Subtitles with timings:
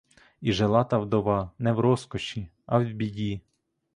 [0.41, 3.41] І жила та вдова не в розкоші, а в біді.